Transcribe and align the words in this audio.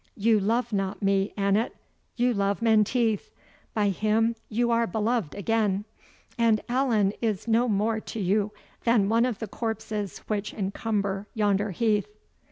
You 0.17 0.39
love 0.39 0.73
not 0.73 1.03
me, 1.03 1.31
Annot 1.37 1.73
you 2.15 2.33
love 2.33 2.59
Menteith 2.63 3.29
by 3.75 3.89
him 3.89 4.35
you 4.49 4.71
are 4.71 4.87
beloved 4.87 5.35
again, 5.35 5.85
and 6.39 6.59
Allan 6.67 7.13
is 7.21 7.47
no 7.47 7.67
more 7.69 7.99
to 7.99 8.19
you 8.19 8.51
than 8.83 9.09
one 9.09 9.27
of 9.27 9.37
the 9.37 9.47
corpses 9.47 10.17
which 10.25 10.55
encumber 10.55 11.27
yonder 11.35 11.69
heath." 11.69 12.07